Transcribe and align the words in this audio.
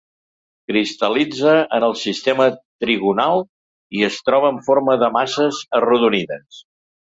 Cristal·litza 0.69 1.53
en 1.77 1.85
el 1.87 1.93
sistema 2.05 2.47
trigonal, 2.85 3.45
i 3.99 4.03
es 4.09 4.19
troba 4.31 4.53
en 4.57 4.59
forma 4.71 4.99
de 5.05 5.13
masses 5.21 5.63
arrodonides. 5.83 6.65